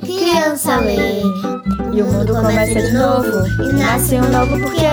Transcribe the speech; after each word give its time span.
Criança 0.00 0.76
lê. 0.76 1.22
E 1.92 2.02
o 2.02 2.06
mundo 2.06 2.34
começa 2.34 2.80
de 2.80 2.92
novo. 2.92 3.46
E 3.62 3.72
nasce 3.72 4.16
um 4.16 4.30
novo 4.30 4.58
porquê. 4.60 4.86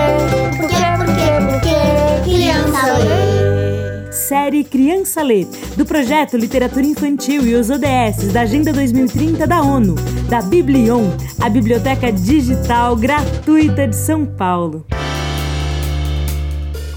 Porquê, 0.56 0.84
porquê, 0.96 1.30
porquê. 1.50 2.30
Criança 2.30 2.98
lê. 2.98 4.12
Série 4.12 4.64
Criança 4.64 5.22
Lê, 5.22 5.46
do 5.76 5.84
projeto 5.84 6.36
Literatura 6.36 6.86
Infantil 6.86 7.46
e 7.46 7.54
os 7.54 7.70
ODS 7.70 8.32
da 8.32 8.42
Agenda 8.42 8.72
2030 8.72 9.46
da 9.46 9.62
ONU, 9.62 9.94
da 10.28 10.40
Biblion, 10.40 11.10
a 11.40 11.48
biblioteca 11.48 12.12
digital 12.12 12.94
gratuita 12.96 13.88
de 13.88 13.96
São 13.96 14.24
Paulo. 14.24 14.86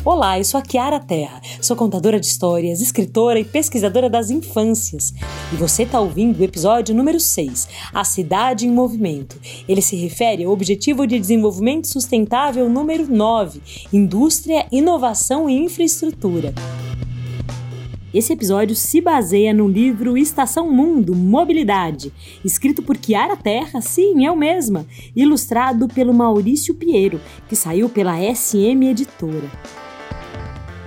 Olá, 0.05 0.37
eu 0.37 0.43
sou 0.43 0.59
a 0.59 0.61
Kiara 0.61 0.99
Terra, 0.99 1.41
sou 1.59 1.75
contadora 1.75 2.19
de 2.19 2.27
histórias, 2.27 2.79
escritora 2.79 3.39
e 3.39 3.43
pesquisadora 3.43 4.07
das 4.07 4.29
infâncias. 4.29 5.11
E 5.51 5.55
você 5.55 5.81
está 5.81 5.99
ouvindo 5.99 6.39
o 6.39 6.43
episódio 6.43 6.93
número 6.93 7.19
6, 7.19 7.67
A 7.91 8.03
Cidade 8.03 8.67
em 8.67 8.71
Movimento. 8.71 9.35
Ele 9.67 9.81
se 9.81 9.95
refere 9.95 10.43
ao 10.43 10.51
Objetivo 10.51 11.07
de 11.07 11.17
Desenvolvimento 11.17 11.87
Sustentável 11.87 12.69
número 12.69 13.11
9, 13.11 13.59
Indústria, 13.91 14.67
Inovação 14.71 15.49
e 15.49 15.55
Infraestrutura. 15.55 16.53
Esse 18.13 18.31
episódio 18.31 18.75
se 18.75 19.01
baseia 19.01 19.55
no 19.55 19.67
livro 19.67 20.15
Estação 20.15 20.71
Mundo 20.71 21.15
Mobilidade, 21.15 22.13
escrito 22.45 22.83
por 22.83 22.95
Kiara 22.95 23.35
Terra, 23.35 23.81
sim, 23.81 24.23
eu 24.23 24.35
mesma, 24.35 24.85
ilustrado 25.15 25.87
pelo 25.87 26.13
Maurício 26.13 26.75
Piero, 26.75 27.19
que 27.49 27.55
saiu 27.55 27.89
pela 27.89 28.19
SM 28.19 28.85
Editora. 28.87 29.49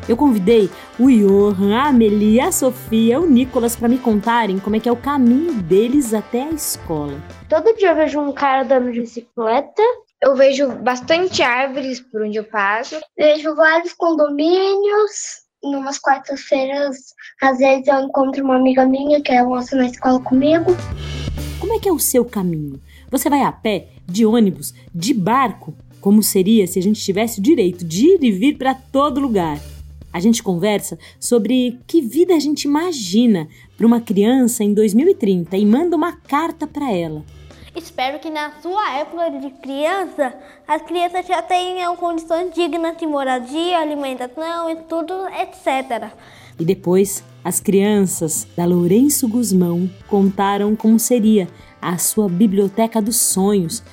Eu 0.08 0.16
convidei 0.16 0.70
o 0.98 1.10
Johan, 1.10 1.76
a 1.76 1.88
Amelie, 1.88 2.40
a 2.40 2.50
Sofia, 2.50 3.20
o 3.20 3.26
Nicolas 3.26 3.76
para 3.76 3.88
me 3.88 3.98
contarem 3.98 4.58
como 4.58 4.74
é 4.74 4.80
que 4.80 4.88
é 4.88 4.92
o 4.92 4.96
caminho 4.96 5.52
deles 5.52 6.14
até 6.14 6.44
a 6.44 6.50
escola. 6.50 7.22
Todo 7.46 7.76
dia 7.76 7.90
eu 7.90 7.94
vejo 7.94 8.18
um 8.18 8.32
cara 8.32 8.62
andando 8.62 8.90
de 8.90 9.02
bicicleta. 9.02 9.82
Eu 10.22 10.34
vejo 10.34 10.66
bastante 10.76 11.42
árvores 11.42 12.00
por 12.00 12.22
onde 12.22 12.38
eu 12.38 12.44
passo. 12.44 12.98
Vejo 13.18 13.54
vários 13.54 13.92
condomínios. 13.92 15.46
Numas 15.62 15.98
quartas-feiras, 15.98 16.96
às 17.42 17.58
vezes 17.58 17.86
eu 17.88 18.00
encontro 18.00 18.42
uma 18.44 18.56
amiga 18.56 18.86
minha 18.86 19.20
que 19.20 19.32
almoça 19.32 19.76
na 19.76 19.86
escola 19.86 20.20
comigo. 20.20 20.70
Como 21.60 21.74
é 21.74 21.78
que 21.80 21.88
é 21.88 21.92
o 21.92 21.98
seu 21.98 22.24
caminho? 22.24 22.80
Você 23.10 23.28
vai 23.28 23.42
a 23.42 23.52
pé, 23.52 23.88
de 24.06 24.24
ônibus, 24.24 24.72
de 24.94 25.12
barco? 25.12 25.76
Como 26.00 26.22
seria 26.22 26.66
se 26.66 26.78
a 26.78 26.82
gente 26.82 27.02
tivesse 27.02 27.40
o 27.40 27.42
direito 27.42 27.84
de 27.84 28.06
ir 28.06 28.22
e 28.22 28.30
vir 28.30 28.56
para 28.56 28.72
todo 28.72 29.20
lugar? 29.20 29.58
A 30.18 30.20
gente 30.20 30.42
conversa 30.42 30.98
sobre 31.20 31.78
que 31.86 32.00
vida 32.00 32.34
a 32.34 32.40
gente 32.40 32.64
imagina 32.64 33.46
para 33.76 33.86
uma 33.86 34.00
criança 34.00 34.64
em 34.64 34.74
2030 34.74 35.56
e 35.56 35.64
manda 35.64 35.94
uma 35.94 36.12
carta 36.12 36.66
para 36.66 36.90
ela. 36.90 37.24
Espero 37.76 38.18
que 38.18 38.28
na 38.28 38.50
sua 38.60 38.96
época 38.96 39.30
de 39.30 39.48
criança, 39.62 40.34
as 40.66 40.82
crianças 40.82 41.24
já 41.24 41.40
tenham 41.40 41.94
condições 41.94 42.52
dignas 42.52 42.96
de 42.96 43.06
moradia, 43.06 43.78
alimentação, 43.78 44.68
estudo, 44.68 45.14
etc. 45.40 46.10
E 46.58 46.64
depois, 46.64 47.22
as 47.44 47.60
crianças 47.60 48.44
da 48.56 48.64
Lourenço 48.64 49.28
Guzmão 49.28 49.88
contaram 50.08 50.74
como 50.74 50.98
seria 50.98 51.46
a 51.80 51.96
sua 51.96 52.28
biblioteca 52.28 53.00
dos 53.00 53.20
sonhos, 53.20 53.84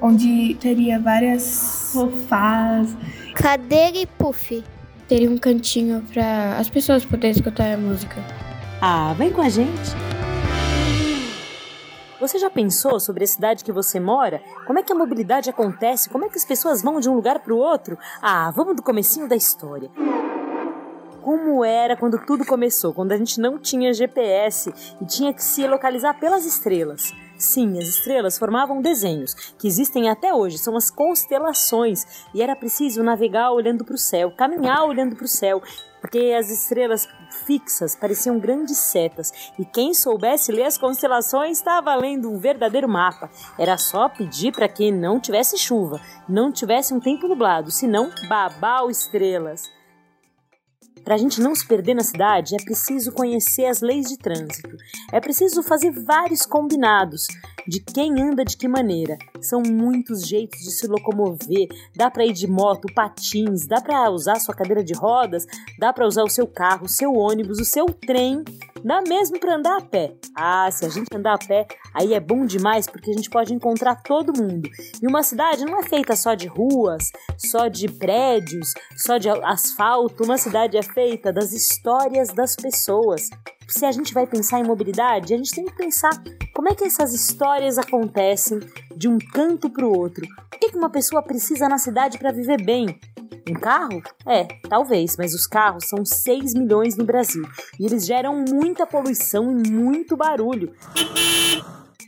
onde 0.00 0.54
teria 0.54 0.98
várias 0.98 1.42
sofás, 1.42 2.96
cadeira 3.34 3.98
e 3.98 4.06
puff 4.06 4.64
teria 5.08 5.30
um 5.30 5.38
cantinho 5.38 6.02
para 6.12 6.56
as 6.58 6.68
pessoas 6.68 7.04
poderem 7.04 7.32
escutar 7.32 7.74
a 7.74 7.76
música. 7.76 8.16
Ah, 8.80 9.14
vem 9.14 9.32
com 9.32 9.40
a 9.40 9.48
gente! 9.48 9.94
Você 12.20 12.38
já 12.38 12.48
pensou 12.48 12.98
sobre 12.98 13.24
a 13.24 13.26
cidade 13.26 13.64
que 13.64 13.72
você 13.72 14.00
mora? 14.00 14.40
Como 14.66 14.78
é 14.78 14.82
que 14.82 14.92
a 14.92 14.96
mobilidade 14.96 15.50
acontece? 15.50 16.08
Como 16.08 16.24
é 16.24 16.28
que 16.28 16.38
as 16.38 16.44
pessoas 16.44 16.80
vão 16.80 16.98
de 16.98 17.08
um 17.08 17.14
lugar 17.14 17.40
para 17.40 17.52
o 17.52 17.58
outro? 17.58 17.98
Ah, 18.22 18.50
vamos 18.50 18.76
do 18.76 18.82
comecinho 18.82 19.28
da 19.28 19.36
história. 19.36 19.90
Como 21.20 21.64
era 21.64 21.96
quando 21.96 22.18
tudo 22.24 22.46
começou, 22.46 22.94
quando 22.94 23.12
a 23.12 23.16
gente 23.16 23.40
não 23.40 23.58
tinha 23.58 23.92
GPS 23.92 24.72
e 25.00 25.04
tinha 25.04 25.34
que 25.34 25.42
se 25.42 25.66
localizar 25.66 26.18
pelas 26.18 26.46
estrelas. 26.46 27.12
Sim, 27.36 27.78
as 27.78 27.88
estrelas 27.88 28.38
formavam 28.38 28.80
desenhos, 28.80 29.34
que 29.58 29.66
existem 29.66 30.08
até 30.08 30.32
hoje, 30.32 30.56
são 30.56 30.76
as 30.76 30.88
constelações, 30.88 32.26
e 32.32 32.40
era 32.40 32.54
preciso 32.54 33.02
navegar 33.02 33.50
olhando 33.50 33.84
para 33.84 33.96
o 33.96 33.98
céu, 33.98 34.30
caminhar 34.30 34.84
olhando 34.84 35.16
para 35.16 35.24
o 35.24 35.28
céu, 35.28 35.60
porque 36.00 36.32
as 36.38 36.48
estrelas 36.48 37.08
fixas 37.44 37.96
pareciam 37.96 38.38
grandes 38.38 38.78
setas, 38.78 39.32
e 39.58 39.64
quem 39.64 39.92
soubesse 39.94 40.52
ler 40.52 40.64
as 40.64 40.78
constelações 40.78 41.58
estava 41.58 41.94
lendo 41.96 42.30
um 42.30 42.38
verdadeiro 42.38 42.88
mapa. 42.88 43.28
Era 43.58 43.76
só 43.76 44.08
pedir 44.08 44.52
para 44.52 44.68
que 44.68 44.92
não 44.92 45.18
tivesse 45.18 45.58
chuva, 45.58 46.00
não 46.28 46.52
tivesse 46.52 46.94
um 46.94 47.00
tempo 47.00 47.26
nublado, 47.26 47.70
senão 47.70 48.12
babau 48.28 48.90
estrelas. 48.90 49.68
Para 51.04 51.16
a 51.16 51.18
gente 51.18 51.38
não 51.38 51.54
se 51.54 51.66
perder 51.66 51.94
na 51.94 52.02
cidade, 52.02 52.54
é 52.54 52.64
preciso 52.64 53.12
conhecer 53.12 53.66
as 53.66 53.82
leis 53.82 54.06
de 54.06 54.16
trânsito. 54.16 54.74
É 55.12 55.20
preciso 55.20 55.62
fazer 55.62 55.90
vários 55.90 56.46
combinados 56.46 57.26
de 57.68 57.78
quem 57.78 58.22
anda 58.22 58.42
de 58.42 58.56
que 58.56 58.66
maneira. 58.66 59.18
São 59.38 59.62
muitos 59.62 60.26
jeitos 60.26 60.60
de 60.60 60.70
se 60.70 60.86
locomover. 60.86 61.68
Dá 61.94 62.10
para 62.10 62.24
ir 62.24 62.32
de 62.32 62.46
moto, 62.46 62.88
patins, 62.94 63.66
dá 63.66 63.82
para 63.82 64.10
usar 64.10 64.40
sua 64.40 64.54
cadeira 64.54 64.82
de 64.82 64.94
rodas, 64.94 65.46
dá 65.78 65.92
para 65.92 66.06
usar 66.06 66.24
o 66.24 66.30
seu 66.30 66.46
carro, 66.46 66.86
o 66.86 66.88
seu 66.88 67.12
ônibus, 67.12 67.60
o 67.60 67.64
seu 67.66 67.84
trem, 67.86 68.42
dá 68.84 69.00
mesmo 69.00 69.40
para 69.40 69.56
andar 69.56 69.78
a 69.78 69.80
pé. 69.80 70.14
Ah, 70.36 70.70
se 70.70 70.84
a 70.84 70.88
gente 70.90 71.08
andar 71.14 71.34
a 71.34 71.38
pé, 71.38 71.66
aí 71.94 72.12
é 72.12 72.20
bom 72.20 72.44
demais 72.44 72.86
porque 72.86 73.10
a 73.10 73.14
gente 73.14 73.30
pode 73.30 73.54
encontrar 73.54 74.02
todo 74.02 74.38
mundo. 74.38 74.68
E 75.02 75.06
uma 75.06 75.22
cidade 75.22 75.64
não 75.64 75.80
é 75.80 75.82
feita 75.82 76.14
só 76.14 76.34
de 76.34 76.46
ruas, 76.46 77.10
só 77.38 77.68
de 77.68 77.88
prédios, 77.88 78.74
só 78.96 79.16
de 79.16 79.30
asfalto. 79.30 80.24
Uma 80.24 80.36
cidade 80.36 80.76
é 80.76 80.82
feita 80.82 81.32
das 81.32 81.52
histórias 81.52 82.28
das 82.28 82.54
pessoas. 82.54 83.30
Se 83.66 83.86
a 83.86 83.92
gente 83.92 84.12
vai 84.12 84.26
pensar 84.26 84.60
em 84.60 84.64
mobilidade, 84.64 85.32
a 85.32 85.36
gente 85.38 85.54
tem 85.54 85.64
que 85.64 85.74
pensar 85.74 86.10
como 86.54 86.68
é 86.68 86.74
que 86.74 86.84
essas 86.84 87.14
histórias 87.14 87.78
acontecem 87.78 88.60
de 88.94 89.08
um 89.08 89.18
canto 89.18 89.70
para 89.70 89.86
o 89.86 89.98
outro. 89.98 90.26
O 90.54 90.58
que 90.58 90.76
uma 90.76 90.90
pessoa 90.90 91.22
precisa 91.22 91.68
na 91.68 91.78
cidade 91.78 92.18
para 92.18 92.30
viver 92.30 92.62
bem? 92.62 93.00
Um 93.48 93.54
carro? 93.54 94.02
É, 94.26 94.44
talvez, 94.68 95.16
mas 95.16 95.34
os 95.34 95.46
carros 95.46 95.84
são 95.86 96.04
6 96.04 96.54
milhões 96.54 96.96
no 96.96 97.04
Brasil 97.04 97.44
e 97.78 97.84
eles 97.84 98.06
geram 98.06 98.44
muita 98.48 98.86
poluição 98.86 99.50
e 99.50 99.70
muito 99.70 100.16
barulho 100.16 100.72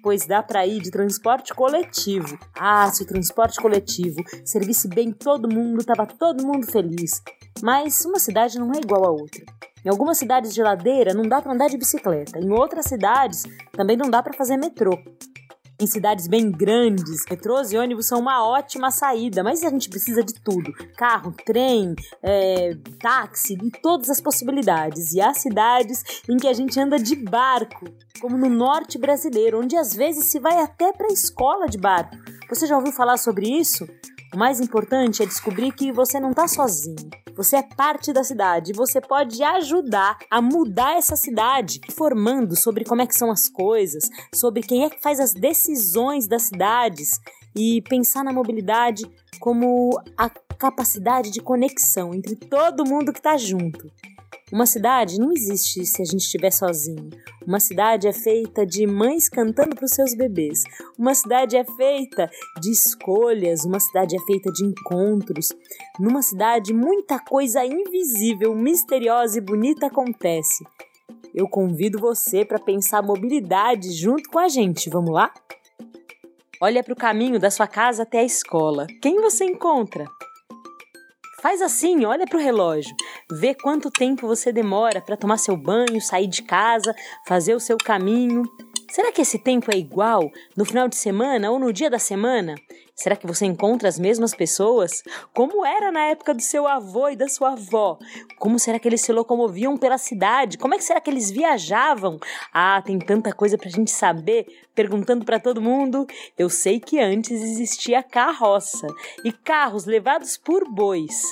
pois 0.07 0.25
dá 0.25 0.41
para 0.41 0.65
ir 0.65 0.81
de 0.81 0.89
transporte 0.89 1.53
coletivo. 1.53 2.39
Ah, 2.57 2.89
se 2.93 3.03
o 3.03 3.07
transporte 3.07 3.61
coletivo 3.61 4.23
servisse 4.45 4.87
bem 4.87 5.11
todo 5.11 5.53
mundo, 5.53 5.83
tava 5.83 6.07
todo 6.07 6.47
mundo 6.47 6.65
feliz. 6.65 7.21
Mas 7.61 8.05
uma 8.05 8.21
cidade 8.21 8.57
não 8.57 8.71
é 8.71 8.79
igual 8.79 9.05
a 9.05 9.11
outra. 9.11 9.45
Em 9.85 9.89
algumas 9.89 10.17
cidades 10.17 10.55
de 10.55 10.63
ladeira 10.63 11.13
não 11.13 11.29
dá 11.29 11.43
para 11.43 11.53
andar 11.53 11.69
de 11.69 11.77
bicicleta, 11.77 12.39
em 12.39 12.53
outras 12.53 12.87
cidades 12.87 13.43
também 13.73 13.97
não 13.97 14.09
dá 14.09 14.23
para 14.23 14.33
fazer 14.33 14.57
metrô. 14.57 14.97
Em 15.79 15.87
cidades 15.87 16.27
bem 16.27 16.51
grandes, 16.51 17.27
metrôs 17.31 17.71
e 17.71 17.77
ônibus 17.77 18.07
são 18.07 18.19
uma 18.19 18.43
ótima 18.49 18.91
saída, 18.91 19.43
mas 19.43 19.63
a 19.63 19.69
gente 19.69 19.91
precisa 19.91 20.25
de 20.25 20.33
tudo: 20.33 20.73
carro, 20.97 21.35
trem, 21.45 21.95
é, 22.23 22.75
táxi, 22.99 23.59
e 23.63 23.71
todas 23.83 24.09
as 24.09 24.19
possibilidades. 24.19 25.13
E 25.13 25.21
há 25.21 25.35
cidades 25.35 26.23
em 26.27 26.39
que 26.39 26.49
a 26.49 26.55
gente 26.55 26.81
anda 26.81 26.99
de 26.99 27.15
barco, 27.15 27.85
como 28.23 28.39
no 28.39 28.49
norte 28.49 28.97
brasileiro, 28.97 29.61
onde 29.61 29.77
às 29.77 29.95
vezes 29.95 30.27
se 30.27 30.41
vai 30.41 30.59
até 30.63 30.95
para 30.95 31.09
a 31.09 31.13
escola 31.13 31.67
de 31.67 31.77
barco. 31.77 32.17
Você 32.49 32.67
já 32.67 32.77
ouviu 32.77 32.93
falar 32.93 33.19
sobre 33.19 33.47
isso? 33.47 33.87
O 34.37 34.39
mais 34.39 34.61
importante 34.61 35.23
é 35.23 35.27
descobrir 35.27 35.73
que 35.73 35.91
você 35.91 36.21
não 36.21 36.33
está 36.33 36.47
sozinho. 36.47 37.09
Você 37.35 37.57
é 37.57 37.63
parte 37.63 38.13
da 38.13 38.23
cidade 38.23 38.71
e 38.71 38.77
você 38.77 39.01
pode 39.01 39.43
ajudar 39.43 40.19
a 40.31 40.43
mudar 40.43 40.99
essa 40.99 41.17
cidade, 41.17 41.81
informando 41.89 42.55
sobre 42.55 42.85
como 42.85 43.01
é 43.01 43.07
que 43.07 43.15
são 43.15 43.31
as 43.31 43.49
coisas, 43.49 44.11
sobre 44.35 44.63
quem 44.63 44.85
é 44.85 44.91
que 44.91 45.01
faz 45.01 45.21
as 45.21 45.33
decisões 45.33 46.29
das 46.29 46.43
cidades 46.43 47.19
e 47.57 47.81
pensar 47.89 48.23
na 48.23 48.31
mobilidade 48.31 49.11
como 49.41 49.99
a 50.19 50.29
capacidade 50.29 51.31
de 51.31 51.41
conexão 51.41 52.13
entre 52.13 52.37
todo 52.37 52.87
mundo 52.87 53.15
que 53.15 53.21
está 53.21 53.39
junto. 53.39 53.91
Uma 54.53 54.65
cidade 54.65 55.19
não 55.19 55.33
existe 55.33 55.85
se 55.85 56.01
a 56.01 56.05
gente 56.05 56.21
estiver 56.21 56.53
sozinho. 56.53 57.11
Uma 57.45 57.59
cidade 57.59 58.07
é 58.07 58.13
feita 58.13 58.65
de 58.65 58.87
mães 58.87 59.29
cantando 59.29 59.75
para 59.75 59.85
os 59.85 59.91
seus 59.91 60.15
bebês. 60.15 60.63
Uma 60.97 61.17
cidade 61.17 61.57
é 61.57 61.65
feita 61.65 62.31
de 62.61 62.71
escolhas. 62.71 63.65
Uma 63.65 63.81
cidade 63.81 64.15
é 64.15 64.21
feita 64.21 64.53
de 64.53 64.65
encontros. 64.65 65.49
Numa 65.99 66.23
cidade, 66.23 66.73
muita 66.73 67.19
coisa 67.19 67.65
invisível, 67.65 68.55
misteriosa 68.55 69.39
e 69.39 69.41
bonita 69.41 69.89
acontece. 69.89 70.65
Eu 71.35 71.49
convido 71.49 71.99
você 71.99 72.45
para 72.45 72.61
pensar 72.61 73.03
mobilidade 73.03 73.91
junto 73.95 74.31
com 74.31 74.39
a 74.39 74.47
gente. 74.47 74.89
Vamos 74.89 75.13
lá? 75.13 75.35
Olha 76.63 76.85
para 76.85 76.93
o 76.93 76.97
caminho 76.97 77.41
da 77.41 77.51
sua 77.51 77.67
casa 77.67 78.05
até 78.05 78.21
a 78.21 78.25
escola. 78.25 78.87
Quem 79.03 79.21
você 79.21 79.45
encontra? 79.45 80.07
Faz 81.43 81.61
assim, 81.61 82.07
olha 82.07 82.25
para 82.25 82.39
o 82.39 82.43
relógio, 82.43 82.97
vê 83.31 83.55
quanto 83.55 83.91
tempo 83.91 84.27
você 84.27 84.51
demora 84.51 85.03
para 85.03 85.19
tomar 85.19 85.37
seu 85.37 85.55
banho, 85.55 86.01
sair 86.01 86.27
de 86.27 86.43
casa, 86.43 86.95
fazer 87.27 87.55
o 87.55 87.61
seu 87.61 87.77
caminho. 87.77 88.43
Será 88.89 89.11
que 89.11 89.21
esse 89.21 89.39
tempo 89.39 89.73
é 89.73 89.77
igual 89.77 90.31
no 90.57 90.65
final 90.65 90.89
de 90.89 90.97
semana 90.97 91.51
ou 91.51 91.59
no 91.59 91.73
dia 91.73 91.91
da 91.91 91.99
semana? 91.99 92.55
Será 92.95 93.17
que 93.17 93.27
você 93.27 93.45
encontra 93.45 93.89
as 93.89 93.99
mesmas 93.99 94.35
pessoas? 94.35 95.03
Como 95.35 95.67
era 95.67 95.91
na 95.91 96.07
época 96.07 96.33
do 96.33 96.41
seu 96.41 96.67
avô 96.67 97.09
e 97.09 97.17
da 97.17 97.29
sua 97.29 97.53
avó? 97.53 97.99
Como 98.39 98.59
será 98.59 98.79
que 98.79 98.89
eles 98.89 99.01
se 99.01 99.13
locomoviam 99.13 99.77
pela 99.77 99.99
cidade? 99.99 100.57
Como 100.57 100.75
é 100.75 100.79
que 100.79 100.85
será 100.85 101.01
que 101.01 101.11
eles 101.11 101.31
viajavam? 101.31 102.19
Ah, 102.53 102.81
tem 102.81 102.99
tanta 102.99 103.33
coisa 103.33 103.59
pra 103.59 103.69
gente 103.69 103.91
saber. 103.91 104.47
Perguntando 104.75 105.25
para 105.25 105.41
todo 105.41 105.61
mundo, 105.61 106.07
eu 106.39 106.49
sei 106.49 106.79
que 106.79 106.99
antes 107.01 107.43
existia 107.43 108.03
carroça 108.03 108.87
e 109.25 109.33
carros 109.33 109.85
levados 109.85 110.37
por 110.37 110.65
bois. 110.71 111.23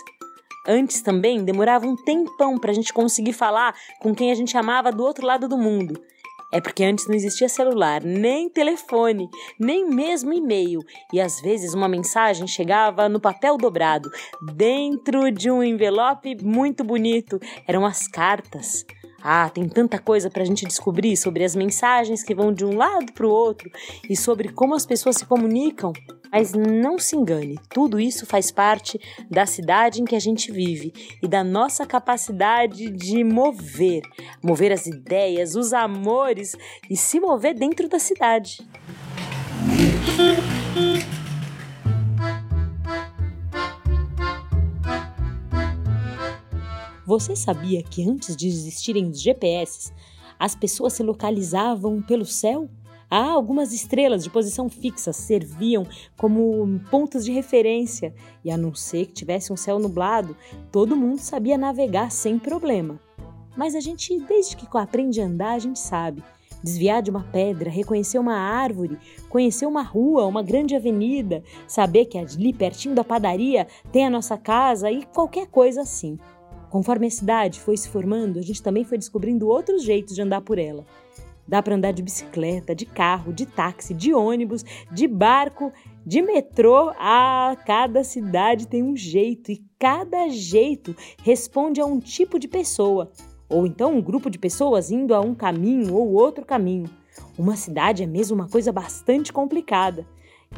Antes 0.67 1.03
também 1.03 1.45
demorava 1.45 1.87
um 1.87 1.95
tempão 1.95 2.59
para 2.59 2.71
a 2.71 2.75
gente 2.75 2.93
conseguir 2.93 3.33
falar 3.33 3.75
com 4.01 4.15
quem 4.15 4.33
a 4.33 4.35
gente 4.35 4.57
amava 4.57 4.91
do 4.91 5.05
outro 5.05 5.27
lado 5.27 5.47
do 5.47 5.57
mundo. 5.57 6.03
É 6.55 6.61
porque 6.61 6.85
antes 6.85 7.09
não 7.09 7.17
existia 7.17 7.49
celular, 7.49 8.01
nem 8.05 8.49
telefone, 8.49 9.29
nem 9.59 9.91
mesmo 9.91 10.33
e-mail, 10.33 10.85
e 11.13 11.21
às 11.21 11.41
vezes 11.41 11.75
uma 11.75 11.89
mensagem 11.89 12.47
chegava 12.47 13.09
no 13.09 13.19
papel 13.19 13.59
dobrado, 13.59 14.09
dentro 14.55 15.33
de 15.33 15.51
um 15.51 15.65
envelope 15.65 16.37
muito 16.45 16.85
bonito. 16.85 17.41
Eram 17.67 17.85
as 17.85 18.07
cartas. 18.07 18.87
Ah, 19.21 19.51
tem 19.51 19.69
tanta 19.69 19.99
coisa 19.99 20.31
para 20.31 20.43
a 20.43 20.47
gente 20.47 20.65
descobrir 20.65 21.17
sobre 21.17 21.43
as 21.43 21.57
mensagens 21.57 22.23
que 22.23 22.37
vão 22.37 22.53
de 22.53 22.65
um 22.65 22.77
lado 22.77 23.13
para 23.13 23.27
o 23.27 23.31
outro 23.31 23.69
e 24.09 24.17
sobre 24.17 24.51
como 24.51 24.77
as 24.77 24.87
pessoas 24.87 25.17
se 25.17 25.27
comunicam. 25.27 25.93
Mas 26.37 26.53
não 26.53 26.99
se 26.99 27.15
engane, 27.15 27.61
tudo 27.73 28.01
isso 28.01 28.27
faz 28.27 28.51
parte 28.51 29.01
da 29.31 29.47
cidade 29.47 30.03
em 30.03 30.05
que 30.05 30.17
a 30.17 30.19
gente 30.19 30.51
vive 30.51 30.93
e 31.23 31.29
da 31.29 31.45
nossa 31.45 31.87
capacidade 31.87 32.91
de 32.91 33.23
mover, 33.23 34.03
mover 34.43 34.73
as 34.73 34.85
ideias, 34.85 35.55
os 35.55 35.73
amores 35.73 36.57
e 36.91 36.97
se 36.97 37.21
mover 37.21 37.55
dentro 37.55 37.89
da 37.89 38.01
cidade. 38.01 38.69
Você 47.07 47.37
sabia 47.37 47.81
que 47.81 48.03
antes 48.03 48.35
de 48.35 48.49
existirem 48.49 49.09
os 49.09 49.23
GPS, 49.23 49.93
as 50.37 50.57
pessoas 50.57 50.95
se 50.95 51.03
localizavam 51.05 52.03
pelo 52.03 52.27
céu? 52.27 52.69
Ah, 53.11 53.31
algumas 53.31 53.73
estrelas 53.73 54.25
de 54.25 54.31
posição 54.31 54.69
fixa 54.69 55.13
serviam 55.13 55.87
como 56.17 56.81
pontos 56.91 57.25
de 57.25 57.33
referência, 57.33 58.15
e 58.45 58.51
a 58.51 58.57
não 58.57 58.75
ser 58.75 59.07
que 59.07 59.13
tivesse 59.13 59.53
um 59.53 59.57
céu 59.57 59.79
nublado, 59.79 60.37
todo 60.73 60.97
mundo 60.97 61.19
sabia 61.19 61.59
navegar 61.59 62.11
sem 62.11 62.39
problema. 62.39 62.99
Mas 63.57 63.75
a 63.75 63.81
gente, 63.81 64.19
desde 64.21 64.57
que 64.57 64.67
aprende 64.77 65.21
a 65.21 65.27
andar, 65.27 65.53
a 65.53 65.59
gente 65.59 65.79
sabe. 65.79 66.23
Desviar 66.63 67.03
de 67.03 67.11
uma 67.11 67.23
pedra, 67.25 67.71
reconhecer 67.71 68.19
uma 68.19 68.37
árvore, 68.37 68.99
conhecer 69.29 69.67
uma 69.67 69.83
rua, 69.83 70.27
uma 70.27 70.43
grande 70.43 70.75
avenida, 70.75 71.43
saber 71.69 72.07
que 72.07 72.17
ali 72.17 72.55
pertinho 72.55 72.95
da 72.95 73.05
padaria 73.05 73.67
tem 73.93 74.07
a 74.07 74.11
nossa 74.11 74.37
casa 74.39 74.91
e 74.91 75.05
qualquer 75.05 75.47
coisa 75.47 75.83
assim. 75.83 76.19
Conforme 76.71 77.07
a 77.07 77.11
cidade 77.11 77.61
foi 77.61 77.77
se 77.77 77.89
formando, 77.89 78.39
a 78.39 78.43
gente 78.43 78.63
também 78.63 78.83
foi 78.83 78.99
descobrindo 78.99 79.47
outros 79.47 79.85
jeitos 79.85 80.15
de 80.15 80.23
andar 80.23 80.41
por 80.41 80.59
ela. 80.59 80.85
Dá 81.47 81.63
para 81.63 81.75
andar 81.75 81.93
de 81.93 82.03
bicicleta, 82.03 82.75
de 82.75 82.87
carro, 82.87 83.33
de 83.33 83.45
táxi, 83.45 83.93
de 83.93 84.15
ônibus, 84.15 84.65
de 84.91 85.07
barco, 85.07 85.73
de 86.05 86.23
metrô. 86.23 86.91
Ah, 86.99 87.57
cada 87.67 88.03
cidade 88.03 88.67
tem 88.67 88.83
um 88.83 88.97
jeito 88.97 89.53
e 89.53 89.63
cada 89.79 90.29
jeito 90.31 90.97
responde 91.23 91.81
a 91.81 91.87
um 91.87 92.01
tipo 92.01 92.39
de 92.39 92.49
pessoa, 92.49 93.13
ou 93.49 93.67
então 93.67 93.95
um 93.95 94.03
grupo 94.03 94.31
de 94.31 94.39
pessoas 94.39 94.91
indo 94.91 95.15
a 95.15 95.21
um 95.21 95.35
caminho 95.35 95.95
ou 95.95 96.13
outro 96.13 96.45
caminho. 96.45 96.89
Uma 97.39 97.57
cidade 97.57 98.03
é 98.03 98.07
mesmo 98.07 98.35
uma 98.35 98.49
coisa 98.49 98.73
bastante 98.73 99.33
complicada. 99.33 100.07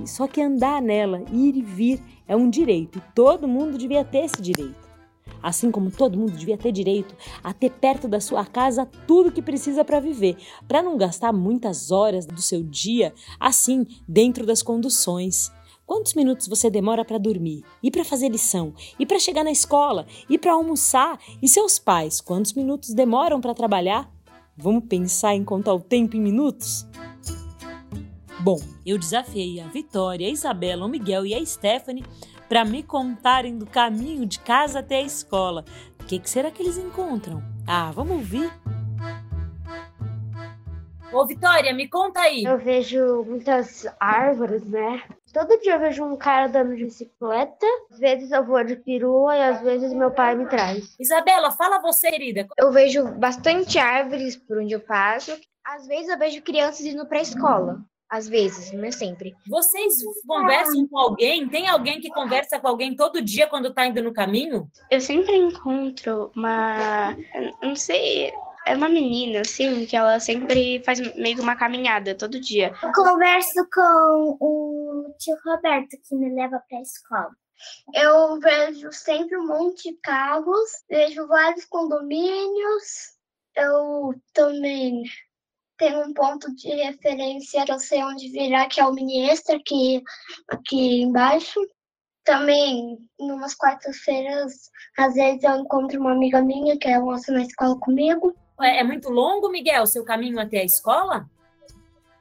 Só 0.04 0.26
que 0.26 0.42
andar 0.42 0.80
nela, 0.82 1.22
ir 1.32 1.56
e 1.56 1.62
vir, 1.62 2.02
é 2.28 2.36
um 2.36 2.50
direito. 2.50 3.02
Todo 3.14 3.48
mundo 3.48 3.78
devia 3.78 4.04
ter 4.04 4.26
esse 4.26 4.40
direito 4.42 4.85
assim 5.42 5.70
como 5.70 5.90
todo 5.90 6.18
mundo 6.18 6.32
devia 6.32 6.58
ter 6.58 6.72
direito 6.72 7.14
a 7.42 7.52
ter 7.52 7.70
perto 7.70 8.08
da 8.08 8.20
sua 8.20 8.44
casa 8.44 8.88
tudo 9.06 9.30
que 9.30 9.42
precisa 9.42 9.84
para 9.84 10.00
viver, 10.00 10.36
para 10.66 10.82
não 10.82 10.96
gastar 10.96 11.32
muitas 11.32 11.90
horas 11.90 12.26
do 12.26 12.40
seu 12.42 12.62
dia 12.62 13.14
assim 13.38 13.86
dentro 14.08 14.44
das 14.44 14.62
conduções. 14.62 15.52
Quantos 15.86 16.14
minutos 16.14 16.48
você 16.48 16.68
demora 16.68 17.04
para 17.04 17.16
dormir? 17.16 17.62
E 17.80 17.92
para 17.92 18.04
fazer 18.04 18.28
lição? 18.28 18.74
E 18.98 19.06
para 19.06 19.20
chegar 19.20 19.44
na 19.44 19.52
escola? 19.52 20.04
E 20.28 20.36
para 20.36 20.52
almoçar? 20.52 21.16
E 21.40 21.48
seus 21.48 21.78
pais, 21.78 22.20
quantos 22.20 22.54
minutos 22.54 22.92
demoram 22.92 23.40
para 23.40 23.54
trabalhar? 23.54 24.10
Vamos 24.56 24.84
pensar 24.88 25.36
em 25.36 25.44
contar 25.44 25.74
o 25.74 25.80
tempo 25.80 26.16
em 26.16 26.20
minutos? 26.20 26.84
Bom, 28.40 28.58
eu 28.84 28.98
desafiei 28.98 29.60
a 29.60 29.66
Vitória, 29.68 30.26
a 30.26 30.30
Isabela, 30.30 30.86
o 30.86 30.88
Miguel 30.88 31.24
e 31.24 31.34
a 31.34 31.46
Stephanie 31.46 32.04
para 32.48 32.64
me 32.64 32.82
contarem 32.82 33.58
do 33.58 33.66
caminho 33.66 34.26
de 34.26 34.38
casa 34.40 34.80
até 34.80 34.96
a 34.96 35.02
escola. 35.02 35.64
O 36.00 36.04
que, 36.04 36.18
que 36.18 36.30
será 36.30 36.50
que 36.50 36.62
eles 36.62 36.78
encontram? 36.78 37.42
Ah, 37.66 37.90
vamos 37.92 38.16
ouvir. 38.16 38.50
Ô, 41.12 41.24
Vitória, 41.24 41.72
me 41.72 41.88
conta 41.88 42.20
aí. 42.20 42.44
Eu 42.44 42.58
vejo 42.58 43.24
muitas 43.24 43.86
árvores, 43.98 44.64
né? 44.68 45.02
Todo 45.32 45.58
dia 45.60 45.74
eu 45.74 45.80
vejo 45.80 46.04
um 46.04 46.16
cara 46.16 46.46
andando 46.46 46.76
de 46.76 46.84
bicicleta. 46.84 47.66
Às 47.90 47.98
vezes 47.98 48.30
eu 48.30 48.44
vou 48.44 48.62
de 48.64 48.76
perua 48.76 49.36
e 49.36 49.42
às 49.42 49.60
vezes 49.62 49.92
meu 49.92 50.10
pai 50.10 50.34
me 50.34 50.46
traz. 50.46 50.94
Isabela, 50.98 51.50
fala 51.52 51.80
você, 51.80 52.10
querida. 52.10 52.46
Eu 52.58 52.72
vejo 52.72 53.04
bastante 53.18 53.78
árvores 53.78 54.36
por 54.36 54.58
onde 54.58 54.74
eu 54.74 54.80
passo. 54.80 55.38
Às 55.64 55.86
vezes 55.86 56.08
eu 56.08 56.18
vejo 56.18 56.42
crianças 56.42 56.84
indo 56.86 57.06
para 57.06 57.18
a 57.18 57.22
escola. 57.22 57.80
Às 58.08 58.28
vezes, 58.28 58.72
não 58.72 58.84
é 58.84 58.92
sempre. 58.92 59.34
Vocês 59.48 59.94
conversam 60.26 60.86
com 60.86 60.96
alguém? 60.96 61.48
Tem 61.48 61.68
alguém 61.68 62.00
que 62.00 62.08
conversa 62.10 62.60
com 62.60 62.68
alguém 62.68 62.94
todo 62.94 63.20
dia 63.20 63.48
quando 63.48 63.74
tá 63.74 63.84
indo 63.84 64.02
no 64.02 64.12
caminho? 64.12 64.70
Eu 64.90 65.00
sempre 65.00 65.34
encontro 65.36 66.30
uma. 66.36 67.16
Não 67.60 67.74
sei. 67.74 68.32
É 68.64 68.74
uma 68.74 68.88
menina, 68.88 69.40
assim, 69.40 69.86
que 69.86 69.96
ela 69.96 70.18
sempre 70.18 70.82
faz 70.84 70.98
meio 71.16 71.36
que 71.36 71.42
uma 71.42 71.54
caminhada 71.56 72.16
todo 72.16 72.40
dia. 72.40 72.72
Eu 72.82 72.92
converso 72.92 73.64
com 73.72 74.36
o 74.40 75.14
tio 75.18 75.36
Roberto, 75.44 75.96
que 76.08 76.16
me 76.16 76.32
leva 76.34 76.60
para 76.68 76.78
a 76.78 76.82
escola. 76.82 77.30
Eu 77.94 78.38
vejo 78.40 78.92
sempre 78.92 79.36
um 79.36 79.46
monte 79.46 79.90
de 79.90 79.98
carros, 79.98 80.70
vejo 80.88 81.26
vários 81.26 81.64
condomínios. 81.64 83.16
Eu 83.56 84.14
também 84.34 85.04
tem 85.78 85.96
um 85.96 86.12
ponto 86.12 86.54
de 86.54 86.68
referência 86.68 87.64
eu 87.68 87.78
sei 87.78 88.02
onde 88.02 88.30
virar, 88.30 88.66
que 88.66 88.80
é 88.80 88.86
o 88.86 88.92
mini 88.92 89.28
extra, 89.28 89.56
aqui, 89.56 90.02
aqui 90.48 91.02
embaixo. 91.02 91.60
Também, 92.24 92.98
numas 93.20 93.54
quartas-feiras, 93.54 94.70
às 94.98 95.14
vezes 95.14 95.44
eu 95.44 95.56
encontro 95.56 96.00
uma 96.00 96.12
amiga 96.12 96.42
minha 96.42 96.76
que 96.76 96.88
almoça 96.88 97.30
na 97.30 97.42
escola 97.42 97.78
comigo. 97.78 98.34
É, 98.60 98.80
é 98.80 98.84
muito 98.84 99.10
longo, 99.10 99.48
Miguel, 99.48 99.86
seu 99.86 100.04
caminho 100.04 100.40
até 100.40 100.58
a 100.58 100.64
escola? 100.64 101.28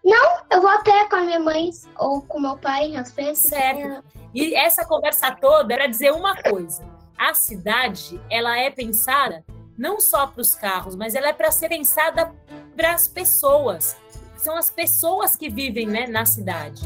Não, 0.04 0.42
eu 0.52 0.62
vou 0.62 0.70
até 0.70 1.10
com 1.10 1.16
a 1.16 1.22
minha 1.22 1.40
mãe 1.40 1.72
ou 1.98 2.22
com 2.22 2.40
meu 2.40 2.56
pai, 2.58 2.96
às 2.96 3.12
vezes. 3.14 3.50
Certo. 3.50 4.04
E 4.34 4.54
essa 4.54 4.86
conversa 4.86 5.32
toda 5.32 5.74
era 5.74 5.88
dizer 5.88 6.12
uma 6.12 6.40
coisa. 6.44 6.86
A 7.18 7.34
cidade, 7.34 8.22
ela 8.30 8.56
é 8.60 8.70
pensada 8.70 9.44
não 9.76 10.00
só 10.00 10.28
para 10.28 10.42
os 10.42 10.54
carros, 10.54 10.96
mas 10.96 11.16
ela 11.16 11.30
é 11.30 11.34
para 11.34 11.52
ser 11.52 11.70
pensada 11.70 12.32
para 12.76 12.94
as 12.94 13.08
pessoas. 13.08 13.96
São 14.38 14.56
as 14.58 14.70
pessoas 14.70 15.36
que 15.36 15.50
vivem 15.50 15.88
né, 15.88 16.08
na 16.08 16.26
cidade. 16.26 16.82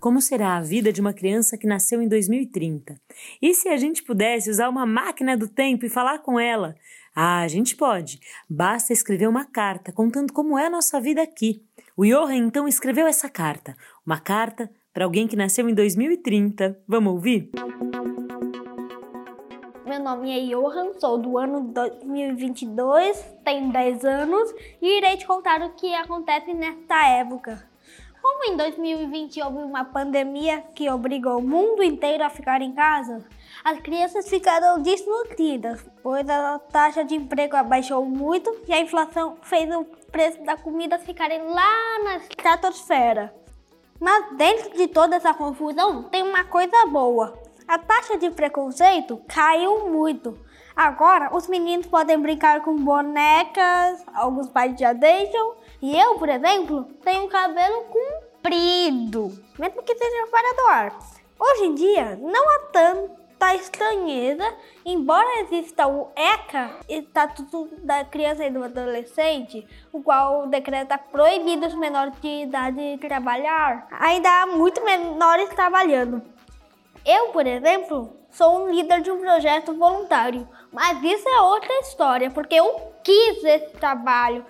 Como 0.00 0.20
será 0.20 0.56
a 0.56 0.60
vida 0.60 0.92
de 0.92 1.00
uma 1.00 1.12
criança 1.12 1.56
que 1.56 1.66
nasceu 1.66 2.02
em 2.02 2.08
2030? 2.08 2.96
E 3.40 3.54
se 3.54 3.68
a 3.68 3.76
gente 3.76 4.02
pudesse 4.02 4.50
usar 4.50 4.68
uma 4.68 4.84
máquina 4.84 5.36
do 5.36 5.46
tempo 5.46 5.86
e 5.86 5.88
falar 5.88 6.18
com 6.18 6.40
ela? 6.40 6.74
Ah, 7.14 7.42
a 7.42 7.48
gente 7.48 7.76
pode. 7.76 8.18
Basta 8.50 8.92
escrever 8.92 9.28
uma 9.28 9.44
carta 9.44 9.92
contando 9.92 10.32
como 10.32 10.58
é 10.58 10.66
a 10.66 10.70
nossa 10.70 11.00
vida 11.00 11.22
aqui. 11.22 11.62
O 11.96 12.04
Johan 12.04 12.34
então 12.34 12.66
escreveu 12.66 13.06
essa 13.06 13.28
carta. 13.28 13.76
Uma 14.04 14.18
carta 14.18 14.68
para 14.92 15.04
alguém 15.04 15.28
que 15.28 15.36
nasceu 15.36 15.68
em 15.68 15.74
2030. 15.74 16.82
Vamos 16.88 17.12
ouvir? 17.12 17.50
Meu 19.92 20.00
nome 20.00 20.32
é 20.34 20.46
Johan, 20.46 20.98
sou 20.98 21.18
do 21.18 21.36
ano 21.36 21.64
2022, 21.64 23.26
tenho 23.44 23.70
10 23.70 24.04
anos 24.06 24.54
e 24.80 24.96
irei 24.96 25.18
te 25.18 25.26
contar 25.26 25.60
o 25.60 25.74
que 25.74 25.94
acontece 25.94 26.54
nesta 26.54 27.06
época. 27.08 27.62
Como 28.22 28.50
em 28.50 28.56
2020 28.56 29.42
houve 29.42 29.58
uma 29.58 29.84
pandemia 29.84 30.64
que 30.74 30.88
obrigou 30.88 31.36
o 31.36 31.46
mundo 31.46 31.82
inteiro 31.82 32.24
a 32.24 32.30
ficar 32.30 32.62
em 32.62 32.72
casa, 32.72 33.22
as 33.62 33.80
crianças 33.80 34.30
ficaram 34.30 34.80
desnutridas, 34.80 35.84
pois 36.02 36.26
a 36.26 36.58
taxa 36.58 37.04
de 37.04 37.14
emprego 37.14 37.54
abaixou 37.54 38.02
muito 38.02 38.50
e 38.66 38.72
a 38.72 38.80
inflação 38.80 39.36
fez 39.42 39.68
o 39.76 39.84
preço 40.10 40.42
da 40.42 40.56
comida 40.56 40.98
ficarem 40.98 41.42
lá 41.48 41.98
na 42.02 42.16
estratosfera. 42.16 43.30
Mas 44.00 44.38
dentro 44.38 44.74
de 44.74 44.88
toda 44.88 45.16
essa 45.16 45.34
confusão 45.34 46.04
tem 46.04 46.22
uma 46.22 46.44
coisa 46.44 46.86
boa. 46.86 47.51
A 47.66 47.78
taxa 47.78 48.18
de 48.18 48.30
preconceito 48.30 49.20
caiu 49.28 49.88
muito. 49.88 50.38
Agora, 50.74 51.34
os 51.34 51.46
meninos 51.46 51.86
podem 51.86 52.18
brincar 52.18 52.62
com 52.62 52.74
bonecas, 52.76 54.04
alguns 54.14 54.48
pais 54.48 54.78
já 54.78 54.92
deixam. 54.92 55.54
E 55.80 55.98
eu, 55.98 56.16
por 56.16 56.28
exemplo, 56.28 56.84
tenho 57.04 57.28
cabelo 57.28 57.84
comprido, 57.84 59.32
mesmo 59.58 59.82
que 59.82 59.94
seja 59.94 60.26
fora 60.26 60.54
do 60.54 60.66
ar. 60.66 60.98
Hoje 61.38 61.64
em 61.64 61.74
dia, 61.74 62.18
não 62.20 62.50
há 62.50 62.58
tanta 62.72 63.54
estranheza, 63.54 64.44
embora 64.84 65.40
exista 65.40 65.86
o 65.86 66.08
ECA, 66.14 66.70
Estatuto 66.88 67.68
da 67.78 68.04
Criança 68.04 68.44
e 68.44 68.50
do 68.50 68.62
Adolescente, 68.62 69.66
o 69.92 70.02
qual 70.02 70.46
decreta 70.46 70.96
proibido 70.96 71.66
os 71.66 71.74
menores 71.74 72.14
de 72.20 72.44
idade 72.44 72.98
trabalhar. 72.98 73.88
Ainda 73.90 74.28
há 74.42 74.46
muitos 74.46 74.82
menores 74.84 75.48
trabalhando. 75.50 76.22
Eu, 77.04 77.28
por 77.28 77.46
exemplo, 77.46 78.16
sou 78.30 78.64
um 78.64 78.70
líder 78.70 79.00
de 79.00 79.10
um 79.10 79.18
projeto 79.18 79.74
voluntário, 79.74 80.48
mas 80.72 81.02
isso 81.02 81.28
é 81.28 81.40
outra 81.42 81.72
história, 81.80 82.30
porque 82.30 82.54
eu 82.54 82.92
quis 83.02 83.42
esse 83.44 83.72
trabalho 83.76 84.44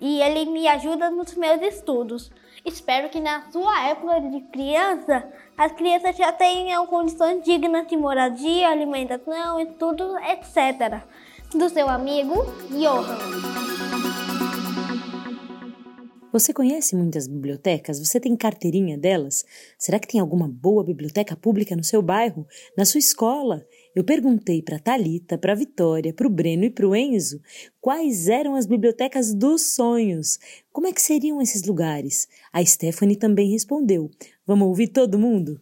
e 0.00 0.22
ele 0.22 0.46
me 0.46 0.66
ajuda 0.66 1.10
nos 1.10 1.34
meus 1.34 1.60
estudos. 1.60 2.30
Espero 2.64 3.08
que 3.08 3.20
na 3.20 3.50
sua 3.50 3.88
época 3.88 4.20
de 4.20 4.40
criança, 4.52 5.26
as 5.56 5.72
crianças 5.72 6.16
já 6.16 6.32
tenham 6.32 6.86
condições 6.86 7.42
dignas 7.42 7.86
de 7.86 7.96
moradia, 7.96 8.70
alimentação, 8.70 9.60
estudos, 9.60 10.16
etc. 10.22 11.02
Do 11.52 11.68
seu 11.68 11.88
amigo 11.88 12.34
Johan. 12.70 14.07
Você 16.30 16.52
conhece 16.52 16.94
muitas 16.94 17.26
bibliotecas? 17.26 17.98
Você 17.98 18.20
tem 18.20 18.36
carteirinha 18.36 18.98
delas? 18.98 19.46
Será 19.78 19.98
que 19.98 20.06
tem 20.06 20.20
alguma 20.20 20.46
boa 20.46 20.84
biblioteca 20.84 21.34
pública 21.34 21.74
no 21.74 21.82
seu 21.82 22.02
bairro, 22.02 22.46
na 22.76 22.84
sua 22.84 22.98
escola? 22.98 23.64
Eu 23.94 24.04
perguntei 24.04 24.60
para 24.60 24.78
Talita, 24.78 25.38
para 25.38 25.54
Vitória, 25.54 26.12
para 26.12 26.26
o 26.26 26.30
Breno 26.30 26.64
e 26.64 26.70
para 26.70 26.86
o 26.86 26.94
Enzo 26.94 27.40
quais 27.80 28.28
eram 28.28 28.54
as 28.56 28.66
bibliotecas 28.66 29.32
dos 29.32 29.74
sonhos. 29.74 30.38
Como 30.70 30.86
é 30.86 30.92
que 30.92 31.00
seriam 31.00 31.40
esses 31.40 31.64
lugares? 31.64 32.28
A 32.52 32.62
Stephanie 32.62 33.16
também 33.16 33.50
respondeu. 33.50 34.10
Vamos 34.46 34.68
ouvir 34.68 34.88
todo 34.88 35.18
mundo? 35.18 35.58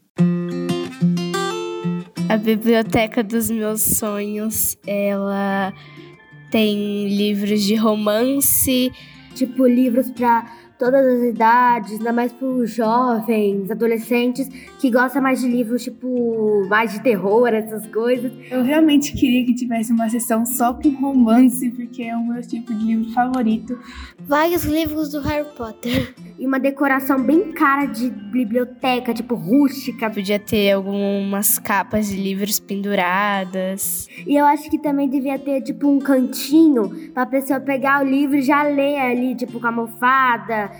A 2.28 2.36
biblioteca 2.36 3.22
dos 3.22 3.48
meus 3.48 3.82
sonhos, 3.82 4.76
ela 4.84 5.72
tem 6.50 7.06
livros 7.08 7.62
de 7.62 7.76
romance, 7.76 8.90
tipo 9.36 9.66
livros 9.66 10.10
para 10.10 10.46
todas 10.78 11.06
as 11.06 11.22
idades, 11.22 11.92
ainda 11.92 12.12
mais 12.12 12.32
para 12.32 12.46
os 12.46 12.70
jovens, 12.70 13.70
adolescentes 13.70 14.48
que 14.78 14.90
gostam 14.90 15.22
mais 15.22 15.40
de 15.40 15.48
livros 15.48 15.82
tipo 15.84 16.66
mais 16.68 16.92
de 16.92 17.02
terror, 17.02 17.48
essas 17.48 17.86
coisas. 17.86 18.32
Eu 18.50 18.62
realmente 18.62 19.12
queria 19.12 19.44
que 19.44 19.54
tivesse 19.54 19.92
uma 19.92 20.08
sessão 20.08 20.44
só 20.44 20.74
com 20.74 20.90
romance, 20.90 21.70
porque 21.70 22.02
é 22.02 22.16
o 22.16 22.26
meu 22.26 22.42
tipo 22.42 22.74
de 22.74 22.84
livro 22.84 23.12
favorito. 23.12 23.78
Vários 24.26 24.64
livros 24.64 25.10
do 25.10 25.20
Harry 25.20 25.48
Potter. 25.56 26.14
E 26.38 26.46
uma 26.46 26.60
decoração 26.60 27.22
bem 27.22 27.52
cara 27.52 27.86
de 27.86 28.10
biblioteca, 28.10 29.14
tipo 29.14 29.34
rústica. 29.34 30.10
Podia 30.10 30.38
ter 30.38 30.72
algumas 30.72 31.58
capas 31.58 32.08
de 32.08 32.16
livros 32.16 32.60
penduradas. 32.60 34.06
E 34.26 34.36
eu 34.36 34.44
acho 34.44 34.68
que 34.68 34.78
também 34.78 35.08
devia 35.08 35.38
ter 35.38 35.62
tipo 35.62 35.88
um 35.88 35.98
cantinho 35.98 37.10
para 37.14 37.22
a 37.22 37.26
pessoa 37.26 37.58
pegar 37.58 38.04
o 38.04 38.06
livro 38.06 38.36
e 38.36 38.42
já 38.42 38.62
ler 38.62 38.98
ali, 38.98 39.34
tipo 39.34 39.58
com 39.58 39.66
almofada, 39.66 40.70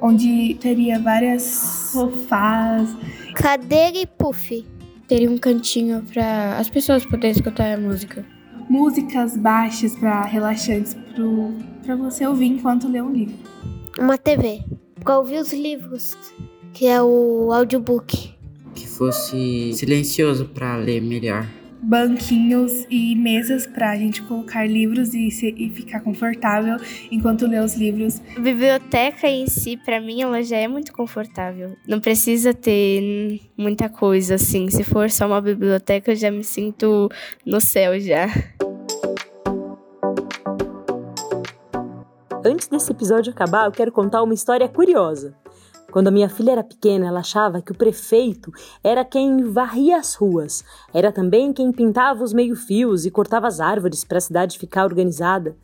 onde 0.00 0.56
teria 0.60 0.98
várias 0.98 1.42
sofás, 1.42 2.88
cadeira 3.36 3.98
e 3.98 4.06
puff. 4.06 4.66
Teria 5.06 5.30
um 5.30 5.38
cantinho 5.38 6.02
para 6.12 6.58
as 6.58 6.68
pessoas 6.68 7.04
poderem 7.04 7.30
escutar 7.30 7.72
a 7.72 7.76
música. 7.76 8.24
Músicas 8.68 9.36
baixas 9.36 9.94
para 9.94 10.22
relaxantes 10.22 10.96
para 11.84 11.94
você 11.94 12.26
ouvir 12.26 12.46
enquanto 12.46 12.88
lê 12.88 13.00
um 13.00 13.12
livro. 13.12 13.36
Uma 13.98 14.18
TV 14.18 14.64
para 15.04 15.18
ouvir 15.18 15.38
os 15.38 15.52
livros, 15.52 16.16
que 16.72 16.86
é 16.86 17.00
o 17.02 17.52
audiobook. 17.52 18.34
Que 18.74 18.88
fosse 18.88 19.72
silencioso 19.74 20.46
para 20.46 20.76
ler 20.76 21.00
melhor 21.02 21.46
banquinhos 21.84 22.86
e 22.90 23.14
mesas 23.14 23.66
para 23.66 23.90
a 23.90 23.96
gente 23.96 24.22
colocar 24.22 24.66
livros 24.66 25.12
e, 25.12 25.30
se, 25.30 25.54
e, 25.56 25.68
ficar 25.68 26.00
confortável 26.00 26.78
enquanto 27.10 27.46
lê 27.46 27.58
os 27.58 27.74
livros. 27.74 28.22
A 28.34 28.40
biblioteca 28.40 29.28
em 29.28 29.46
si, 29.46 29.76
para 29.76 30.00
mim, 30.00 30.22
ela 30.22 30.42
já 30.42 30.56
é 30.56 30.66
muito 30.66 30.92
confortável. 30.92 31.76
Não 31.86 32.00
precisa 32.00 32.54
ter 32.54 33.40
muita 33.56 33.88
coisa 33.88 34.36
assim. 34.36 34.70
Se 34.70 34.82
for 34.82 35.10
só 35.10 35.26
uma 35.26 35.40
biblioteca, 35.40 36.12
eu 36.12 36.16
já 36.16 36.30
me 36.30 36.42
sinto 36.42 37.10
no 37.44 37.60
céu 37.60 38.00
já. 38.00 38.28
Antes 42.46 42.68
desse 42.68 42.92
episódio 42.92 43.32
acabar, 43.32 43.64
eu 43.64 43.72
quero 43.72 43.90
contar 43.90 44.22
uma 44.22 44.34
história 44.34 44.68
curiosa. 44.68 45.34
Quando 45.90 46.08
a 46.08 46.10
minha 46.10 46.28
filha 46.28 46.52
era 46.52 46.62
pequena, 46.62 47.06
ela 47.06 47.20
achava 47.20 47.62
que 47.62 47.72
o 47.72 47.74
prefeito 47.74 48.52
era 48.82 49.02
quem 49.02 49.44
varria 49.44 49.96
as 49.96 50.14
ruas, 50.14 50.62
era 50.92 51.10
também 51.10 51.54
quem 51.54 51.72
pintava 51.72 52.22
os 52.22 52.34
meio-fios 52.34 53.06
e 53.06 53.10
cortava 53.10 53.46
as 53.46 53.60
árvores 53.60 54.04
para 54.04 54.18
a 54.18 54.20
cidade 54.20 54.58
ficar 54.58 54.84
organizada. 54.84 55.56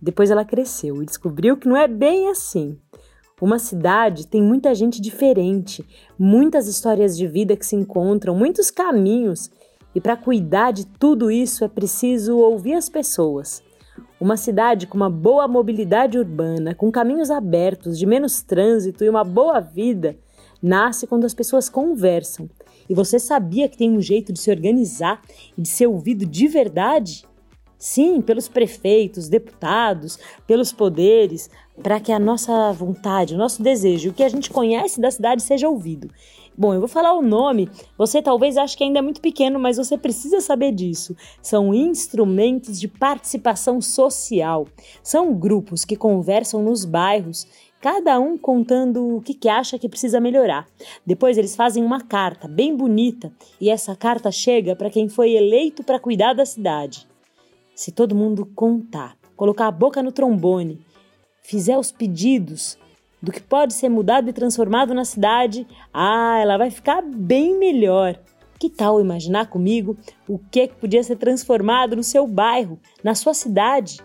Depois 0.00 0.30
ela 0.30 0.44
cresceu 0.44 1.02
e 1.02 1.06
descobriu 1.06 1.56
que 1.56 1.66
não 1.66 1.76
é 1.76 1.88
bem 1.88 2.28
assim. 2.28 2.78
Uma 3.40 3.58
cidade 3.58 4.28
tem 4.28 4.40
muita 4.40 4.72
gente 4.76 5.02
diferente, 5.02 5.84
muitas 6.16 6.68
histórias 6.68 7.16
de 7.16 7.26
vida 7.26 7.56
que 7.56 7.66
se 7.66 7.74
encontram, 7.74 8.36
muitos 8.36 8.70
caminhos, 8.70 9.50
e 9.92 10.00
para 10.00 10.16
cuidar 10.16 10.70
de 10.70 10.86
tudo 10.86 11.32
isso 11.32 11.64
é 11.64 11.68
preciso 11.68 12.38
ouvir 12.38 12.74
as 12.74 12.88
pessoas. 12.88 13.60
Uma 14.20 14.36
cidade 14.36 14.86
com 14.86 14.96
uma 14.96 15.10
boa 15.10 15.48
mobilidade 15.48 16.18
urbana, 16.18 16.74
com 16.74 16.90
caminhos 16.90 17.30
abertos, 17.30 17.98
de 17.98 18.06
menos 18.06 18.42
trânsito 18.42 19.04
e 19.04 19.08
uma 19.08 19.24
boa 19.24 19.60
vida, 19.60 20.16
nasce 20.62 21.06
quando 21.06 21.24
as 21.24 21.34
pessoas 21.34 21.68
conversam. 21.68 22.48
E 22.88 22.94
você 22.94 23.18
sabia 23.18 23.68
que 23.68 23.76
tem 23.76 23.90
um 23.90 24.00
jeito 24.00 24.32
de 24.32 24.40
se 24.40 24.50
organizar 24.50 25.20
e 25.56 25.62
de 25.62 25.68
ser 25.68 25.86
ouvido 25.86 26.26
de 26.26 26.46
verdade? 26.46 27.24
Sim, 27.78 28.20
pelos 28.20 28.48
prefeitos, 28.48 29.28
deputados, 29.28 30.18
pelos 30.46 30.72
poderes, 30.72 31.50
para 31.82 31.98
que 31.98 32.12
a 32.12 32.18
nossa 32.18 32.70
vontade, 32.72 33.34
o 33.34 33.38
nosso 33.38 33.60
desejo, 33.60 34.10
o 34.10 34.12
que 34.12 34.22
a 34.22 34.28
gente 34.28 34.50
conhece 34.50 35.00
da 35.00 35.10
cidade 35.10 35.42
seja 35.42 35.68
ouvido. 35.68 36.08
Bom, 36.56 36.74
eu 36.74 36.80
vou 36.80 36.88
falar 36.88 37.14
o 37.14 37.22
nome. 37.22 37.70
Você 37.96 38.20
talvez 38.20 38.58
ache 38.58 38.76
que 38.76 38.84
ainda 38.84 38.98
é 38.98 39.02
muito 39.02 39.20
pequeno, 39.20 39.58
mas 39.58 39.78
você 39.78 39.96
precisa 39.96 40.40
saber 40.40 40.72
disso. 40.72 41.16
São 41.40 41.72
instrumentos 41.72 42.78
de 42.78 42.86
participação 42.86 43.80
social. 43.80 44.66
São 45.02 45.32
grupos 45.32 45.84
que 45.84 45.96
conversam 45.96 46.62
nos 46.62 46.84
bairros, 46.84 47.46
cada 47.80 48.20
um 48.20 48.36
contando 48.36 49.16
o 49.16 49.22
que, 49.22 49.32
que 49.32 49.48
acha 49.48 49.78
que 49.78 49.88
precisa 49.88 50.20
melhorar. 50.20 50.68
Depois 51.06 51.38
eles 51.38 51.56
fazem 51.56 51.82
uma 51.82 52.02
carta 52.02 52.46
bem 52.46 52.76
bonita 52.76 53.32
e 53.60 53.70
essa 53.70 53.96
carta 53.96 54.30
chega 54.30 54.76
para 54.76 54.90
quem 54.90 55.08
foi 55.08 55.32
eleito 55.32 55.82
para 55.82 55.98
cuidar 55.98 56.34
da 56.34 56.44
cidade. 56.44 57.08
Se 57.74 57.90
todo 57.90 58.14
mundo 58.14 58.44
contar, 58.54 59.16
colocar 59.34 59.66
a 59.68 59.72
boca 59.72 60.02
no 60.02 60.12
trombone, 60.12 60.84
fizer 61.42 61.78
os 61.78 61.90
pedidos, 61.90 62.78
do 63.22 63.30
que 63.30 63.40
pode 63.40 63.72
ser 63.72 63.88
mudado 63.88 64.28
e 64.28 64.32
transformado 64.32 64.92
na 64.92 65.04
cidade, 65.04 65.66
ah, 65.94 66.38
ela 66.42 66.58
vai 66.58 66.70
ficar 66.70 67.00
bem 67.02 67.56
melhor. 67.56 68.18
Que 68.58 68.68
tal 68.68 69.00
imaginar 69.00 69.46
comigo 69.46 69.96
o 70.28 70.38
que 70.38 70.68
podia 70.68 71.02
ser 71.02 71.16
transformado 71.16 71.96
no 71.96 72.02
seu 72.02 72.26
bairro, 72.26 72.78
na 73.02 73.14
sua 73.14 73.32
cidade? 73.32 73.98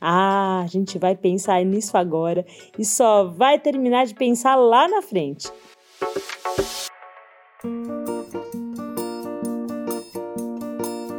Ah, 0.00 0.62
a 0.64 0.66
gente 0.66 0.98
vai 0.98 1.14
pensar 1.14 1.62
nisso 1.64 1.96
agora 1.96 2.46
e 2.78 2.84
só 2.84 3.24
vai 3.24 3.58
terminar 3.58 4.06
de 4.06 4.14
pensar 4.14 4.56
lá 4.56 4.88
na 4.88 5.02
frente. 5.02 5.50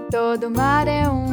Todo 0.10 0.50
mar 0.50 0.88
é 0.88 1.08
um, 1.08 1.28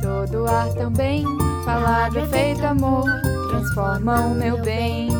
todo 0.00 0.46
ar 0.46 0.72
também. 0.74 1.24
Palavra 1.64 2.22
é 2.22 2.26
feito 2.26 2.64
amor, 2.64 3.04
transforma 3.50 4.20
o 4.26 4.34
meu 4.34 4.60
bem. 4.62 5.17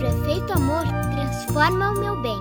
Palavra 0.00 0.18
é 0.18 0.24
feito 0.24 0.52
amor, 0.54 0.84
transforma 1.14 1.90
o 1.90 2.00
meu 2.00 2.22
bem. 2.22 2.38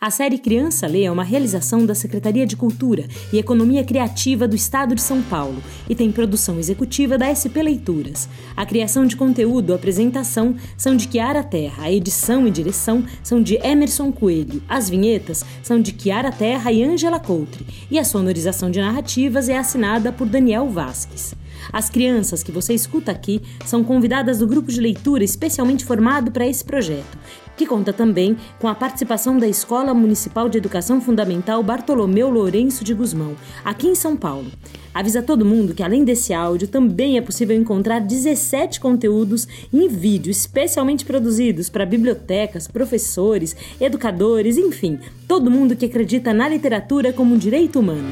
A 0.00 0.10
série 0.10 0.38
Criança 0.38 0.88
Lê 0.88 1.04
é 1.04 1.10
uma 1.10 1.22
realização 1.22 1.86
da 1.86 1.94
Secretaria 1.94 2.44
de 2.44 2.56
Cultura 2.56 3.06
e 3.32 3.38
Economia 3.38 3.84
Criativa 3.84 4.48
do 4.48 4.56
Estado 4.56 4.94
de 4.94 5.02
São 5.02 5.22
Paulo 5.22 5.62
e 5.88 5.94
tem 5.94 6.10
produção 6.10 6.58
executiva 6.58 7.16
da 7.16 7.32
SP 7.32 7.62
Leituras. 7.62 8.28
A 8.56 8.66
criação 8.66 9.06
de 9.06 9.14
conteúdo, 9.14 9.72
apresentação 9.72 10.56
são 10.76 10.96
de 10.96 11.06
Kiara 11.06 11.44
Terra, 11.44 11.84
a 11.84 11.92
edição 11.92 12.48
e 12.48 12.50
direção 12.50 13.04
são 13.22 13.40
de 13.40 13.54
Emerson 13.64 14.10
Coelho, 14.10 14.60
as 14.68 14.88
vinhetas 14.88 15.44
são 15.62 15.80
de 15.80 15.92
Kiara 15.92 16.32
Terra 16.32 16.72
e 16.72 16.82
Ângela 16.82 17.20
Coutre 17.20 17.64
e 17.88 18.00
a 18.00 18.04
sonorização 18.04 18.68
de 18.68 18.80
narrativas 18.80 19.48
é 19.48 19.56
assinada 19.56 20.10
por 20.10 20.26
Daniel 20.26 20.68
Vasques. 20.68 21.36
As 21.72 21.90
crianças 21.90 22.42
que 22.42 22.52
você 22.52 22.74
escuta 22.74 23.10
aqui 23.10 23.40
são 23.64 23.84
convidadas 23.84 24.38
do 24.38 24.46
grupo 24.46 24.70
de 24.70 24.80
leitura 24.80 25.24
especialmente 25.24 25.84
formado 25.84 26.30
para 26.30 26.46
esse 26.46 26.64
projeto, 26.64 27.18
que 27.56 27.66
conta 27.66 27.92
também 27.92 28.36
com 28.58 28.68
a 28.68 28.74
participação 28.74 29.38
da 29.38 29.46
Escola 29.46 29.92
Municipal 29.92 30.48
de 30.48 30.58
Educação 30.58 31.00
Fundamental 31.00 31.62
Bartolomeu 31.62 32.30
Lourenço 32.30 32.82
de 32.82 32.94
Guzmão, 32.94 33.36
aqui 33.64 33.86
em 33.86 33.94
São 33.94 34.16
Paulo. 34.16 34.50
Avisa 34.92 35.22
todo 35.22 35.44
mundo 35.44 35.74
que 35.74 35.82
além 35.82 36.04
desse 36.04 36.32
áudio 36.32 36.66
também 36.66 37.16
é 37.16 37.20
possível 37.20 37.56
encontrar 37.56 38.00
17 38.00 38.80
conteúdos 38.80 39.46
em 39.72 39.88
vídeo 39.88 40.30
especialmente 40.30 41.04
produzidos 41.04 41.68
para 41.68 41.86
bibliotecas, 41.86 42.66
professores, 42.66 43.54
educadores, 43.80 44.56
enfim, 44.56 44.98
todo 45.28 45.50
mundo 45.50 45.76
que 45.76 45.86
acredita 45.86 46.34
na 46.34 46.48
literatura 46.48 47.12
como 47.12 47.34
um 47.34 47.38
direito 47.38 47.78
humano. 47.78 48.08